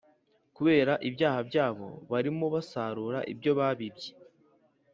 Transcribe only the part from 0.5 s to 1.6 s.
Kubera ibyaha